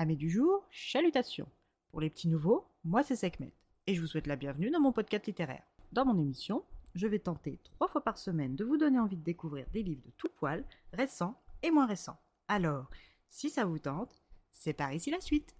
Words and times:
Amis 0.00 0.16
du 0.16 0.30
jour, 0.30 0.64
chalutations. 0.70 1.48
Pour 1.90 2.00
les 2.00 2.08
petits 2.08 2.28
nouveaux, 2.28 2.68
moi 2.84 3.02
c'est 3.02 3.16
Sekhmet 3.16 3.52
et 3.88 3.96
je 3.96 4.00
vous 4.00 4.06
souhaite 4.06 4.28
la 4.28 4.36
bienvenue 4.36 4.70
dans 4.70 4.78
mon 4.78 4.92
podcast 4.92 5.26
littéraire. 5.26 5.64
Dans 5.90 6.04
mon 6.04 6.16
émission, 6.16 6.62
je 6.94 7.08
vais 7.08 7.18
tenter 7.18 7.58
trois 7.64 7.88
fois 7.88 8.04
par 8.04 8.16
semaine 8.16 8.54
de 8.54 8.64
vous 8.64 8.76
donner 8.76 9.00
envie 9.00 9.16
de 9.16 9.24
découvrir 9.24 9.66
des 9.72 9.82
livres 9.82 10.04
de 10.06 10.12
tout 10.16 10.28
poil, 10.36 10.64
récents 10.92 11.42
et 11.64 11.72
moins 11.72 11.86
récents. 11.86 12.20
Alors, 12.46 12.88
si 13.28 13.50
ça 13.50 13.64
vous 13.64 13.80
tente, 13.80 14.22
c'est 14.52 14.72
par 14.72 14.92
ici 14.92 15.10
la 15.10 15.20
suite. 15.20 15.56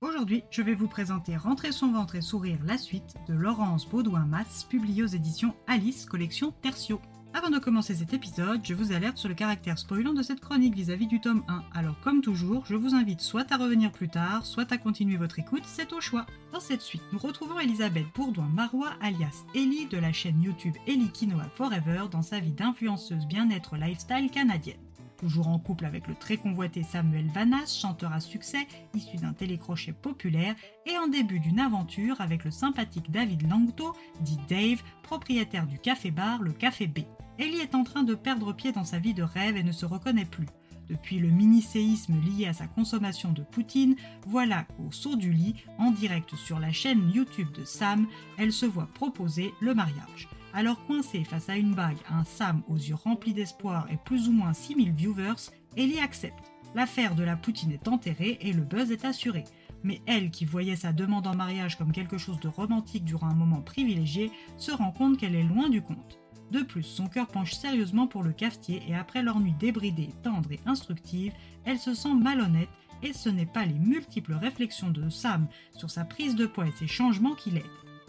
Aujourd'hui, 0.00 0.42
je 0.50 0.62
vais 0.62 0.74
vous 0.74 0.88
présenter 0.88 1.36
Rentrer 1.36 1.70
son 1.70 1.92
ventre 1.92 2.14
et 2.14 2.22
sourire, 2.22 2.60
la 2.64 2.78
suite 2.78 3.14
de 3.28 3.34
Laurence 3.34 3.86
Baudouin-Mass, 3.86 4.64
publiée 4.64 5.02
aux 5.02 5.06
éditions 5.06 5.54
Alice, 5.66 6.06
collection 6.06 6.52
Tertio. 6.62 6.98
Avant 7.36 7.50
de 7.50 7.58
commencer 7.58 7.94
cet 7.94 8.14
épisode, 8.14 8.62
je 8.64 8.72
vous 8.72 8.92
alerte 8.92 9.18
sur 9.18 9.28
le 9.28 9.34
caractère 9.34 9.78
spoilant 9.78 10.14
de 10.14 10.22
cette 10.22 10.40
chronique 10.40 10.74
vis-à-vis 10.74 11.06
du 11.06 11.20
tome 11.20 11.44
1. 11.48 11.64
Alors 11.74 12.00
comme 12.00 12.22
toujours, 12.22 12.64
je 12.64 12.74
vous 12.74 12.94
invite 12.94 13.20
soit 13.20 13.52
à 13.52 13.58
revenir 13.58 13.92
plus 13.92 14.08
tard, 14.08 14.46
soit 14.46 14.72
à 14.72 14.78
continuer 14.78 15.18
votre 15.18 15.38
écoute, 15.38 15.64
c'est 15.66 15.92
au 15.92 16.00
choix. 16.00 16.24
Dans 16.54 16.60
cette 16.60 16.80
suite, 16.80 17.02
nous 17.12 17.18
retrouvons 17.18 17.60
Elisabeth 17.60 18.06
Bourdouin-Marois 18.14 18.94
alias 19.02 19.44
Ellie 19.54 19.84
de 19.84 19.98
la 19.98 20.14
chaîne 20.14 20.42
YouTube 20.42 20.76
Ellie 20.86 21.12
Quinoa 21.12 21.50
Forever 21.56 22.04
dans 22.10 22.22
sa 22.22 22.40
vie 22.40 22.52
d'influenceuse 22.52 23.26
bien-être 23.26 23.76
lifestyle 23.76 24.30
canadienne. 24.30 24.85
Toujours 25.18 25.48
en 25.48 25.58
couple 25.58 25.86
avec 25.86 26.06
le 26.08 26.14
très 26.14 26.36
convoité 26.36 26.82
Samuel 26.82 27.28
Vanas, 27.28 27.78
chanteur 27.80 28.12
à 28.12 28.20
succès 28.20 28.66
issu 28.94 29.16
d'un 29.16 29.32
télécrochet 29.32 29.92
populaire, 29.92 30.54
et 30.84 30.98
en 30.98 31.08
début 31.08 31.40
d'une 31.40 31.58
aventure 31.58 32.20
avec 32.20 32.44
le 32.44 32.50
sympathique 32.50 33.10
David 33.10 33.48
Langto, 33.48 33.94
dit 34.20 34.38
Dave, 34.48 34.82
propriétaire 35.02 35.66
du 35.66 35.78
café-bar, 35.78 36.42
le 36.42 36.52
Café 36.52 36.86
B. 36.86 37.00
Ellie 37.38 37.60
est 37.60 37.74
en 37.74 37.84
train 37.84 38.02
de 38.02 38.14
perdre 38.14 38.52
pied 38.52 38.72
dans 38.72 38.84
sa 38.84 38.98
vie 38.98 39.14
de 39.14 39.22
rêve 39.22 39.56
et 39.56 39.62
ne 39.62 39.72
se 39.72 39.86
reconnaît 39.86 40.24
plus. 40.24 40.48
Depuis 40.88 41.18
le 41.18 41.28
mini-séisme 41.28 42.14
lié 42.20 42.46
à 42.46 42.52
sa 42.52 42.66
consommation 42.66 43.32
de 43.32 43.42
Poutine, 43.42 43.96
voilà 44.26 44.64
qu'au 44.64 44.92
saut 44.92 45.16
du 45.16 45.32
lit, 45.32 45.56
en 45.78 45.90
direct 45.90 46.36
sur 46.36 46.60
la 46.60 46.72
chaîne 46.72 47.10
YouTube 47.12 47.50
de 47.52 47.64
Sam, 47.64 48.06
elle 48.38 48.52
se 48.52 48.66
voit 48.66 48.88
proposer 48.94 49.52
le 49.60 49.74
mariage. 49.74 50.28
Alors 50.56 50.82
coincée 50.86 51.22
face 51.22 51.50
à 51.50 51.56
une 51.58 51.74
bague, 51.74 51.98
un 52.08 52.24
Sam 52.24 52.62
aux 52.66 52.76
yeux 52.76 52.94
remplis 52.94 53.34
d'espoir 53.34 53.86
et 53.92 53.98
plus 53.98 54.26
ou 54.26 54.32
moins 54.32 54.54
6000 54.54 54.90
viewers, 54.90 55.50
Ellie 55.76 56.00
accepte. 56.00 56.50
L'affaire 56.74 57.14
de 57.14 57.22
la 57.22 57.36
Poutine 57.36 57.72
est 57.72 57.88
enterrée 57.88 58.38
et 58.40 58.54
le 58.54 58.62
buzz 58.62 58.90
est 58.90 59.04
assuré. 59.04 59.44
Mais 59.82 60.00
elle, 60.06 60.30
qui 60.30 60.46
voyait 60.46 60.74
sa 60.74 60.94
demande 60.94 61.26
en 61.26 61.36
mariage 61.36 61.76
comme 61.76 61.92
quelque 61.92 62.16
chose 62.16 62.40
de 62.40 62.48
romantique 62.48 63.04
durant 63.04 63.28
un 63.28 63.34
moment 63.34 63.60
privilégié, 63.60 64.32
se 64.56 64.72
rend 64.72 64.92
compte 64.92 65.18
qu'elle 65.18 65.34
est 65.34 65.42
loin 65.42 65.68
du 65.68 65.82
compte. 65.82 66.18
De 66.50 66.62
plus, 66.62 66.84
son 66.84 67.06
cœur 67.06 67.26
penche 67.26 67.52
sérieusement 67.52 68.06
pour 68.06 68.22
le 68.22 68.32
cafetier 68.32 68.82
et 68.88 68.94
après 68.94 69.22
leur 69.22 69.38
nuit 69.38 69.54
débridée, 69.60 70.08
tendre 70.22 70.50
et 70.52 70.60
instructive, 70.64 71.34
elle 71.66 71.78
se 71.78 71.92
sent 71.92 72.14
malhonnête 72.14 72.70
et 73.02 73.12
ce 73.12 73.28
n'est 73.28 73.44
pas 73.44 73.66
les 73.66 73.78
multiples 73.78 74.32
réflexions 74.32 74.88
de 74.88 75.10
Sam 75.10 75.48
sur 75.74 75.90
sa 75.90 76.06
prise 76.06 76.34
de 76.34 76.46
poids 76.46 76.66
et 76.66 76.72
ses 76.78 76.86
changements 76.86 77.34
qui 77.34 77.50
l'aident. 77.50 77.66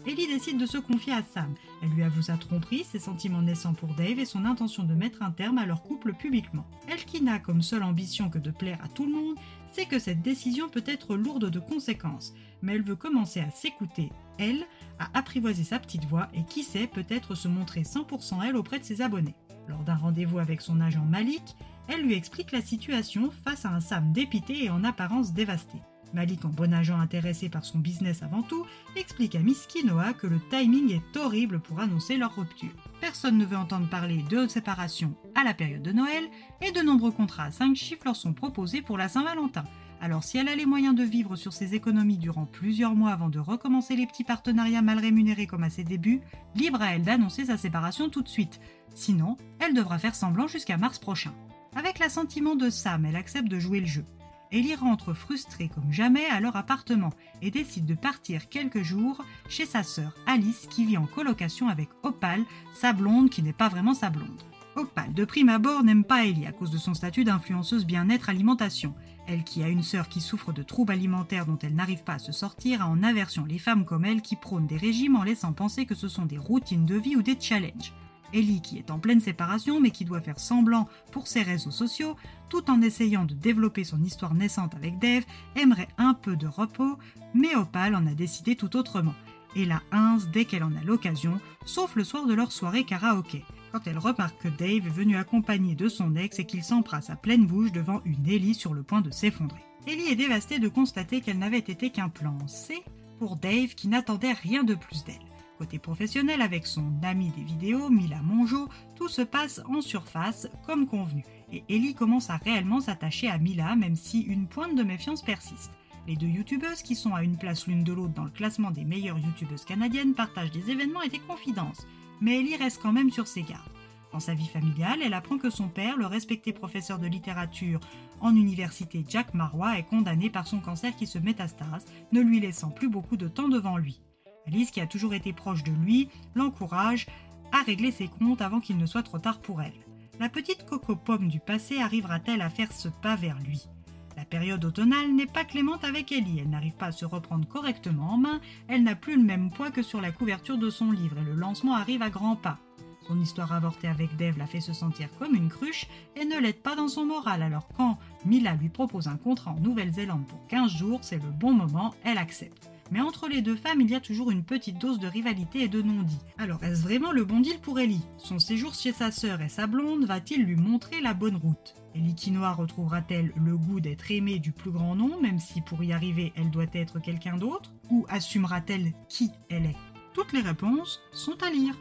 Ellie 0.08 0.26
décide 0.26 0.56
de 0.56 0.64
se 0.64 0.78
confier 0.78 1.12
à 1.12 1.22
Sam. 1.22 1.54
Elle 1.82 1.90
lui 1.90 2.02
avoue 2.02 2.22
sa 2.22 2.38
tromperie, 2.38 2.82
ses 2.82 2.98
sentiments 2.98 3.42
naissants 3.42 3.74
pour 3.74 3.92
Dave 3.92 4.18
et 4.18 4.24
son 4.24 4.46
intention 4.46 4.84
de 4.84 4.94
mettre 4.94 5.22
un 5.22 5.30
terme 5.30 5.58
à 5.58 5.66
leur 5.66 5.82
couple 5.82 6.14
publiquement. 6.14 6.64
Elle 6.88 7.04
qui 7.04 7.22
n'a 7.22 7.38
comme 7.38 7.60
seule 7.60 7.82
ambition 7.82 8.30
que 8.30 8.38
de 8.38 8.50
plaire 8.50 8.78
à 8.82 8.88
tout 8.88 9.04
le 9.04 9.12
monde, 9.12 9.36
sait 9.70 9.84
que 9.84 9.98
cette 9.98 10.22
décision 10.22 10.70
peut 10.70 10.84
être 10.86 11.14
lourde 11.14 11.50
de 11.50 11.60
conséquences, 11.60 12.32
mais 12.62 12.74
elle 12.74 12.84
veut 12.84 12.96
commencer 12.96 13.40
à 13.40 13.50
s'écouter, 13.50 14.10
elle, 14.38 14.66
à 14.98 15.10
apprivoiser 15.12 15.62
sa 15.62 15.78
petite 15.78 16.06
voix 16.06 16.28
et 16.32 16.42
qui 16.44 16.62
sait 16.62 16.86
peut-être 16.86 17.34
se 17.34 17.48
montrer 17.48 17.82
100% 17.82 18.42
elle 18.48 18.56
auprès 18.56 18.78
de 18.78 18.84
ses 18.84 19.02
abonnés. 19.02 19.36
Lors 19.68 19.84
d'un 19.84 19.96
rendez-vous 19.96 20.38
avec 20.38 20.62
son 20.62 20.80
agent 20.80 21.04
Malik, 21.04 21.54
elle 21.86 22.00
lui 22.00 22.14
explique 22.14 22.52
la 22.52 22.62
situation 22.62 23.30
face 23.44 23.66
à 23.66 23.74
un 23.74 23.80
Sam 23.80 24.10
dépité 24.14 24.64
et 24.64 24.70
en 24.70 24.84
apparence 24.84 25.34
dévasté. 25.34 25.76
Malik, 26.14 26.44
en 26.44 26.48
bon 26.48 26.72
agent 26.72 26.98
intéressé 26.98 27.48
par 27.48 27.64
son 27.64 27.78
business 27.78 28.22
avant 28.22 28.42
tout, 28.42 28.64
explique 28.96 29.34
à 29.34 29.40
Miss 29.40 29.66
Kinoa 29.66 30.12
que 30.14 30.26
le 30.26 30.40
timing 30.50 30.92
est 30.92 31.16
horrible 31.16 31.60
pour 31.60 31.80
annoncer 31.80 32.16
leur 32.16 32.34
rupture. 32.34 32.72
Personne 33.00 33.38
ne 33.38 33.44
veut 33.44 33.56
entendre 33.56 33.88
parler 33.88 34.24
de 34.30 34.46
séparation 34.46 35.14
à 35.34 35.44
la 35.44 35.54
période 35.54 35.82
de 35.82 35.92
Noël 35.92 36.24
et 36.62 36.72
de 36.72 36.80
nombreux 36.80 37.10
contrats 37.10 37.44
à 37.44 37.50
5 37.52 37.76
chiffres 37.76 38.04
leur 38.04 38.16
sont 38.16 38.32
proposés 38.32 38.82
pour 38.82 38.98
la 38.98 39.08
Saint-Valentin. 39.08 39.64
Alors 40.00 40.22
si 40.22 40.38
elle 40.38 40.48
a 40.48 40.54
les 40.54 40.66
moyens 40.66 40.94
de 40.94 41.02
vivre 41.02 41.36
sur 41.36 41.52
ses 41.52 41.74
économies 41.74 42.18
durant 42.18 42.46
plusieurs 42.46 42.94
mois 42.94 43.10
avant 43.10 43.28
de 43.28 43.38
recommencer 43.38 43.96
les 43.96 44.06
petits 44.06 44.24
partenariats 44.24 44.82
mal 44.82 44.98
rémunérés 44.98 45.46
comme 45.46 45.64
à 45.64 45.70
ses 45.70 45.84
débuts, 45.84 46.20
libre 46.54 46.80
à 46.80 46.94
elle 46.94 47.02
d'annoncer 47.02 47.46
sa 47.46 47.56
séparation 47.56 48.08
tout 48.08 48.22
de 48.22 48.28
suite. 48.28 48.60
Sinon, 48.94 49.36
elle 49.58 49.74
devra 49.74 49.98
faire 49.98 50.14
semblant 50.14 50.46
jusqu'à 50.46 50.76
mars 50.76 50.98
prochain. 50.98 51.34
Avec 51.74 51.98
l'assentiment 51.98 52.56
de 52.56 52.70
Sam, 52.70 53.04
elle 53.04 53.16
accepte 53.16 53.48
de 53.48 53.58
jouer 53.58 53.80
le 53.80 53.86
jeu. 53.86 54.04
Ellie 54.50 54.74
rentre 54.74 55.12
frustrée 55.12 55.68
comme 55.68 55.92
jamais 55.92 56.24
à 56.26 56.40
leur 56.40 56.56
appartement 56.56 57.10
et 57.42 57.50
décide 57.50 57.84
de 57.84 57.94
partir 57.94 58.48
quelques 58.48 58.82
jours 58.82 59.22
chez 59.48 59.66
sa 59.66 59.82
sœur 59.82 60.14
Alice 60.26 60.66
qui 60.70 60.84
vit 60.84 60.96
en 60.96 61.06
colocation 61.06 61.68
avec 61.68 61.90
Opal, 62.02 62.42
sa 62.72 62.92
blonde 62.92 63.28
qui 63.28 63.42
n'est 63.42 63.52
pas 63.52 63.68
vraiment 63.68 63.94
sa 63.94 64.08
blonde. 64.10 64.42
Opal, 64.74 65.12
de 65.12 65.24
prime 65.24 65.48
abord, 65.48 65.82
n'aime 65.82 66.04
pas 66.04 66.24
Ellie 66.24 66.46
à 66.46 66.52
cause 66.52 66.70
de 66.70 66.78
son 66.78 66.94
statut 66.94 67.24
d'influenceuse 67.24 67.84
bien-être 67.84 68.30
alimentation. 68.30 68.94
Elle 69.26 69.44
qui 69.44 69.62
a 69.62 69.68
une 69.68 69.82
sœur 69.82 70.08
qui 70.08 70.20
souffre 70.20 70.52
de 70.52 70.62
troubles 70.62 70.92
alimentaires 70.92 71.44
dont 71.44 71.58
elle 71.58 71.74
n'arrive 71.74 72.04
pas 72.04 72.14
à 72.14 72.18
se 72.18 72.32
sortir 72.32 72.80
a 72.80 72.86
en 72.86 73.02
aversion 73.02 73.44
les 73.44 73.58
femmes 73.58 73.84
comme 73.84 74.04
elle 74.04 74.22
qui 74.22 74.36
prônent 74.36 74.66
des 74.66 74.76
régimes 74.76 75.16
en 75.16 75.24
laissant 75.24 75.52
penser 75.52 75.84
que 75.84 75.94
ce 75.94 76.08
sont 76.08 76.24
des 76.26 76.38
routines 76.38 76.86
de 76.86 76.94
vie 76.94 77.16
ou 77.16 77.22
des 77.22 77.38
challenges. 77.38 77.92
Ellie, 78.32 78.60
qui 78.60 78.78
est 78.78 78.90
en 78.90 78.98
pleine 78.98 79.20
séparation 79.20 79.80
mais 79.80 79.90
qui 79.90 80.04
doit 80.04 80.20
faire 80.20 80.40
semblant 80.40 80.88
pour 81.12 81.26
ses 81.26 81.42
réseaux 81.42 81.70
sociaux, 81.70 82.16
tout 82.48 82.70
en 82.70 82.82
essayant 82.82 83.24
de 83.24 83.34
développer 83.34 83.84
son 83.84 84.02
histoire 84.02 84.34
naissante 84.34 84.74
avec 84.74 84.98
Dave, 84.98 85.24
aimerait 85.56 85.88
un 85.98 86.14
peu 86.14 86.36
de 86.36 86.46
repos, 86.46 86.98
mais 87.34 87.54
Opal 87.54 87.94
en 87.94 88.06
a 88.06 88.14
décidé 88.14 88.56
tout 88.56 88.76
autrement. 88.76 89.14
Et 89.56 89.64
la 89.64 89.82
hince 89.92 90.28
dès 90.28 90.44
qu'elle 90.44 90.64
en 90.64 90.74
a 90.76 90.84
l'occasion, 90.84 91.40
sauf 91.64 91.96
le 91.96 92.04
soir 92.04 92.26
de 92.26 92.34
leur 92.34 92.52
soirée 92.52 92.84
karaoké, 92.84 93.44
quand 93.72 93.86
elle 93.86 93.98
remarque 93.98 94.42
que 94.42 94.48
Dave 94.48 94.86
est 94.86 94.90
venu 94.90 95.16
accompagné 95.16 95.74
de 95.74 95.88
son 95.88 96.16
ex 96.16 96.38
et 96.38 96.44
qu'il 96.44 96.62
s'embrasse 96.62 97.10
à 97.10 97.16
pleine 97.16 97.46
bouche 97.46 97.72
devant 97.72 98.02
une 98.04 98.28
Ellie 98.28 98.54
sur 98.54 98.74
le 98.74 98.82
point 98.82 99.00
de 99.00 99.10
s'effondrer. 99.10 99.60
Ellie 99.86 100.08
est 100.08 100.16
dévastée 100.16 100.58
de 100.58 100.68
constater 100.68 101.20
qu'elle 101.20 101.38
n'avait 101.38 101.58
été 101.58 101.90
qu'un 101.90 102.08
plan 102.08 102.36
C 102.46 102.82
pour 103.18 103.36
Dave 103.36 103.74
qui 103.74 103.88
n'attendait 103.88 104.32
rien 104.32 104.64
de 104.64 104.74
plus 104.74 105.04
d'elle. 105.04 105.16
Côté 105.58 105.80
professionnel, 105.80 106.40
avec 106.40 106.68
son 106.68 106.92
ami 107.02 107.32
des 107.36 107.42
vidéos, 107.42 107.90
Mila 107.90 108.22
Monjo, 108.22 108.68
tout 108.94 109.08
se 109.08 109.22
passe 109.22 109.60
en 109.68 109.80
surface 109.80 110.48
comme 110.64 110.86
convenu. 110.86 111.24
Et 111.52 111.64
Ellie 111.68 111.94
commence 111.94 112.30
à 112.30 112.36
réellement 112.36 112.80
s'attacher 112.80 113.28
à 113.28 113.38
Mila, 113.38 113.74
même 113.74 113.96
si 113.96 114.20
une 114.20 114.46
pointe 114.46 114.76
de 114.76 114.84
méfiance 114.84 115.20
persiste. 115.20 115.72
Les 116.06 116.14
deux 116.14 116.28
youtubeuses, 116.28 116.82
qui 116.82 116.94
sont 116.94 117.12
à 117.12 117.24
une 117.24 117.36
place 117.36 117.66
l'une 117.66 117.82
de 117.82 117.92
l'autre 117.92 118.14
dans 118.14 118.22
le 118.22 118.30
classement 118.30 118.70
des 118.70 118.84
meilleures 118.84 119.18
youtubeuses 119.18 119.64
canadiennes, 119.64 120.14
partagent 120.14 120.52
des 120.52 120.70
événements 120.70 121.02
et 121.02 121.08
des 121.08 121.18
confidences. 121.18 121.88
Mais 122.20 122.38
Ellie 122.38 122.56
reste 122.56 122.80
quand 122.80 122.92
même 122.92 123.10
sur 123.10 123.26
ses 123.26 123.42
gardes. 123.42 123.72
Dans 124.12 124.20
sa 124.20 124.34
vie 124.34 124.46
familiale, 124.46 125.00
elle 125.02 125.12
apprend 125.12 125.38
que 125.38 125.50
son 125.50 125.68
père, 125.68 125.96
le 125.96 126.06
respecté 126.06 126.52
professeur 126.52 127.00
de 127.00 127.08
littérature 127.08 127.80
en 128.20 128.36
université 128.36 129.04
Jack 129.08 129.34
Marois, 129.34 129.76
est 129.76 129.82
condamné 129.82 130.30
par 130.30 130.46
son 130.46 130.60
cancer 130.60 130.94
qui 130.94 131.08
se 131.08 131.18
métastase, 131.18 131.84
ne 132.12 132.20
lui 132.20 132.38
laissant 132.38 132.70
plus 132.70 132.88
beaucoup 132.88 133.16
de 133.16 133.26
temps 133.26 133.48
devant 133.48 133.76
lui. 133.76 134.00
Alice, 134.48 134.70
qui 134.70 134.80
a 134.80 134.86
toujours 134.86 135.12
été 135.12 135.32
proche 135.32 135.62
de 135.62 135.72
lui, 135.72 136.08
l'encourage 136.34 137.06
à 137.52 137.62
régler 137.62 137.90
ses 137.90 138.08
comptes 138.08 138.40
avant 138.40 138.60
qu'il 138.60 138.78
ne 138.78 138.86
soit 138.86 139.02
trop 139.02 139.18
tard 139.18 139.40
pour 139.40 139.60
elle. 139.60 139.72
La 140.18 140.28
petite 140.28 140.64
coco 140.64 140.96
pomme 140.96 141.28
du 141.28 141.38
passé 141.38 141.78
arrivera-t-elle 141.78 142.40
à 142.40 142.50
faire 142.50 142.72
ce 142.72 142.88
pas 142.88 143.14
vers 143.14 143.38
lui? 143.40 143.68
La 144.16 144.24
période 144.24 144.64
automnale 144.64 145.14
n'est 145.14 145.26
pas 145.26 145.44
clémente 145.44 145.84
avec 145.84 146.10
Ellie, 146.10 146.40
elle 146.40 146.50
n'arrive 146.50 146.74
pas 146.74 146.86
à 146.86 146.92
se 146.92 147.04
reprendre 147.04 147.46
correctement 147.46 148.14
en 148.14 148.16
main, 148.16 148.40
elle 148.66 148.82
n'a 148.82 148.96
plus 148.96 149.16
le 149.16 149.22
même 149.22 149.50
poids 149.50 149.70
que 149.70 149.82
sur 149.82 150.00
la 150.00 150.10
couverture 150.10 150.58
de 150.58 150.70
son 150.70 150.90
livre 150.90 151.18
et 151.18 151.24
le 151.24 151.34
lancement 151.34 151.74
arrive 151.74 152.02
à 152.02 152.10
grands 152.10 152.34
pas. 152.34 152.58
Son 153.06 153.20
histoire 153.20 153.52
avortée 153.52 153.86
avec 153.86 154.16
Dave 154.16 154.36
la 154.36 154.46
fait 154.46 154.60
se 154.60 154.72
sentir 154.72 155.08
comme 155.18 155.34
une 155.34 155.48
cruche 155.48 155.86
et 156.16 156.24
ne 156.24 156.38
l'aide 156.38 156.62
pas 156.62 156.74
dans 156.74 156.88
son 156.88 157.06
moral. 157.06 157.42
Alors 157.42 157.68
quand 157.76 157.98
Mila 158.24 158.54
lui 158.54 158.70
propose 158.70 159.08
un 159.08 159.16
contrat 159.16 159.52
en 159.52 159.60
Nouvelle-Zélande 159.60 160.26
pour 160.26 160.46
15 160.48 160.70
jours, 160.70 160.98
c'est 161.02 161.22
le 161.22 161.30
bon 161.30 161.52
moment, 161.52 161.94
elle 162.02 162.18
accepte. 162.18 162.70
Mais 162.90 163.00
entre 163.00 163.28
les 163.28 163.42
deux 163.42 163.56
femmes, 163.56 163.80
il 163.80 163.90
y 163.90 163.94
a 163.94 164.00
toujours 164.00 164.30
une 164.30 164.44
petite 164.44 164.78
dose 164.78 164.98
de 164.98 165.06
rivalité 165.06 165.62
et 165.62 165.68
de 165.68 165.82
non-dit. 165.82 166.18
Alors 166.38 166.62
est-ce 166.64 166.82
vraiment 166.82 167.12
le 167.12 167.24
bon 167.24 167.40
deal 167.40 167.58
pour 167.60 167.78
Ellie? 167.78 168.06
Son 168.16 168.38
séjour 168.38 168.74
chez 168.74 168.92
sa 168.92 169.10
sœur 169.10 169.42
et 169.42 169.48
sa 169.48 169.66
blonde 169.66 170.04
va-t-il 170.04 170.44
lui 170.44 170.56
montrer 170.56 171.00
la 171.00 171.14
bonne 171.14 171.36
route? 171.36 171.74
Ellie 171.94 172.14
Quinoa 172.14 172.52
retrouvera-t-elle 172.52 173.32
le 173.36 173.56
goût 173.56 173.80
d'être 173.80 174.10
aimée 174.10 174.38
du 174.38 174.52
plus 174.52 174.70
grand 174.70 174.94
nom, 174.94 175.20
même 175.20 175.38
si 175.38 175.60
pour 175.60 175.82
y 175.82 175.92
arriver 175.92 176.32
elle 176.36 176.50
doit 176.50 176.66
être 176.72 176.98
quelqu'un 176.98 177.36
d'autre? 177.36 177.72
Ou 177.90 178.06
assumera-t-elle 178.08 178.92
qui 179.08 179.30
elle 179.50 179.66
est? 179.66 179.76
Toutes 180.14 180.32
les 180.32 180.40
réponses 180.40 181.00
sont 181.12 181.42
à 181.42 181.50
lire. 181.50 181.76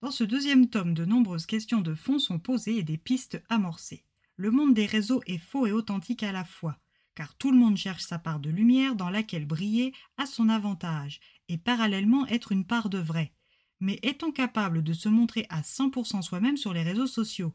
Dans 0.00 0.10
ce 0.10 0.24
deuxième 0.24 0.68
tome, 0.68 0.94
de 0.94 1.04
nombreuses 1.04 1.46
questions 1.46 1.82
de 1.82 1.94
fond 1.94 2.18
sont 2.18 2.38
posées 2.38 2.78
et 2.78 2.82
des 2.82 2.96
pistes 2.96 3.42
amorcées 3.48 4.04
le 4.38 4.52
monde 4.52 4.72
des 4.72 4.86
réseaux 4.86 5.20
est 5.26 5.38
faux 5.38 5.66
et 5.66 5.72
authentique 5.72 6.22
à 6.22 6.30
la 6.30 6.44
fois, 6.44 6.78
car 7.16 7.34
tout 7.34 7.50
le 7.50 7.58
monde 7.58 7.76
cherche 7.76 8.04
sa 8.04 8.20
part 8.20 8.38
de 8.38 8.50
lumière 8.50 8.94
dans 8.94 9.10
laquelle 9.10 9.46
briller 9.46 9.92
à 10.16 10.26
son 10.26 10.48
avantage, 10.48 11.18
et 11.48 11.58
parallèlement 11.58 12.24
être 12.28 12.52
une 12.52 12.64
part 12.64 12.88
de 12.88 12.98
vrai. 12.98 13.32
Mais 13.80 13.98
est-on 14.02 14.30
capable 14.30 14.84
de 14.84 14.92
se 14.92 15.08
montrer 15.08 15.44
à 15.48 15.62
100% 15.62 16.22
soi-même 16.22 16.56
sur 16.56 16.72
les 16.72 16.84
réseaux 16.84 17.08
sociaux? 17.08 17.52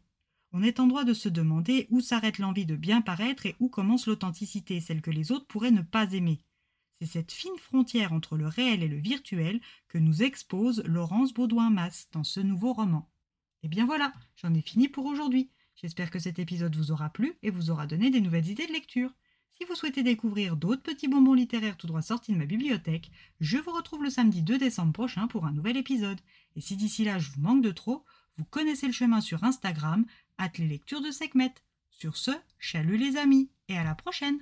On 0.51 0.61
est 0.61 0.81
en 0.81 0.87
droit 0.87 1.05
de 1.05 1.13
se 1.13 1.29
demander 1.29 1.87
où 1.89 2.01
s'arrête 2.01 2.37
l'envie 2.37 2.65
de 2.65 2.75
bien 2.75 3.01
paraître 3.01 3.45
et 3.45 3.55
où 3.61 3.69
commence 3.69 4.05
l'authenticité, 4.05 4.81
celle 4.81 5.01
que 5.01 5.09
les 5.09 5.31
autres 5.31 5.47
pourraient 5.47 5.71
ne 5.71 5.81
pas 5.81 6.11
aimer. 6.11 6.41
C'est 6.99 7.05
cette 7.05 7.31
fine 7.31 7.57
frontière 7.57 8.11
entre 8.11 8.35
le 8.35 8.47
réel 8.47 8.83
et 8.83 8.89
le 8.89 8.99
virtuel 8.99 9.61
que 9.87 9.97
nous 9.97 10.21
expose 10.21 10.83
Laurence 10.85 11.33
Baudouin-Masse 11.33 12.09
dans 12.11 12.25
ce 12.25 12.41
nouveau 12.41 12.73
roman. 12.73 13.09
Et 13.61 13.67
eh 13.67 13.69
bien 13.69 13.85
voilà, 13.85 14.11
j'en 14.35 14.53
ai 14.53 14.61
fini 14.61 14.89
pour 14.89 15.05
aujourd'hui. 15.05 15.49
J'espère 15.75 16.11
que 16.11 16.19
cet 16.19 16.39
épisode 16.39 16.75
vous 16.75 16.91
aura 16.91 17.09
plu 17.09 17.33
et 17.41 17.49
vous 17.49 17.69
aura 17.71 17.87
donné 17.87 18.09
des 18.09 18.21
nouvelles 18.21 18.49
idées 18.49 18.67
de 18.67 18.73
lecture. 18.73 19.11
Si 19.55 19.65
vous 19.65 19.75
souhaitez 19.75 20.03
découvrir 20.03 20.55
d'autres 20.55 20.81
petits 20.81 21.07
bonbons 21.07 21.33
littéraires 21.33 21.77
tout 21.77 21.87
droit 21.87 22.01
sortis 22.01 22.33
de 22.33 22.37
ma 22.37 22.45
bibliothèque, 22.45 23.11
je 23.39 23.57
vous 23.57 23.71
retrouve 23.71 24.03
le 24.03 24.09
samedi 24.09 24.41
2 24.41 24.57
décembre 24.57 24.93
prochain 24.93 25.27
pour 25.27 25.45
un 25.45 25.51
nouvel 25.51 25.77
épisode. 25.77 26.19
Et 26.55 26.61
si 26.61 26.75
d'ici 26.75 27.03
là 27.03 27.19
je 27.19 27.29
vous 27.31 27.41
manque 27.41 27.63
de 27.63 27.71
trop, 27.71 28.03
vous 28.37 28.45
connaissez 28.45 28.87
le 28.87 28.93
chemin 28.93 29.21
sur 29.21 29.43
Instagram, 29.43 30.05
hâte 30.39 30.57
les 30.57 30.67
lectures 30.67 31.01
de 31.01 31.11
Sekhmet. 31.11 31.53
Sur 31.91 32.17
ce, 32.17 32.31
chalut 32.57 32.97
les 32.97 33.17
amis, 33.17 33.49
et 33.67 33.77
à 33.77 33.83
la 33.83 33.93
prochaine! 33.93 34.39